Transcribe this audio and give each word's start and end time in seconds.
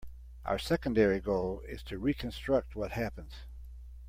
Our 0.45 0.57
secondary 0.57 1.19
goal 1.19 1.61
is 1.67 1.83
to 1.83 1.99
reconstruct 1.99 2.75
what 2.75 2.93
happened. 2.93 3.35